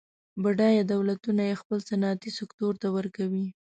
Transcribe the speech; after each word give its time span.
بډایه 0.43 0.83
دولتونه 0.93 1.41
یې 1.49 1.59
خپل 1.61 1.77
صنعتي 1.89 2.29
سکتور 2.39 2.73
ته 2.81 2.87
ورکوي. 2.95 3.45